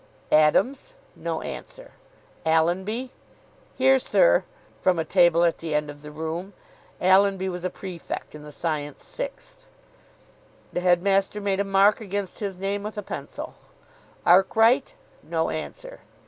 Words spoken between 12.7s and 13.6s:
with a pencil.